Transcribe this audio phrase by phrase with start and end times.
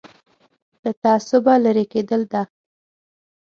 [0.83, 2.41] له تعصبه لرې کېدل ده.